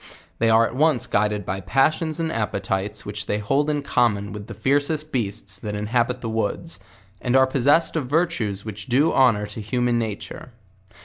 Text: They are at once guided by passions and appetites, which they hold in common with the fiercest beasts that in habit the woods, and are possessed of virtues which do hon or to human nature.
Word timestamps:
They 0.39 0.49
are 0.49 0.65
at 0.65 0.75
once 0.75 1.05
guided 1.05 1.45
by 1.45 1.61
passions 1.61 2.19
and 2.19 2.31
appetites, 2.31 3.05
which 3.05 3.27
they 3.27 3.37
hold 3.37 3.69
in 3.69 3.83
common 3.83 4.33
with 4.33 4.47
the 4.47 4.55
fiercest 4.55 5.11
beasts 5.11 5.59
that 5.59 5.75
in 5.75 5.85
habit 5.85 6.21
the 6.21 6.27
woods, 6.29 6.79
and 7.21 7.35
are 7.35 7.45
possessed 7.45 7.95
of 7.95 8.07
virtues 8.07 8.65
which 8.65 8.87
do 8.87 9.11
hon 9.13 9.35
or 9.37 9.45
to 9.45 9.61
human 9.61 9.99
nature. 9.99 10.53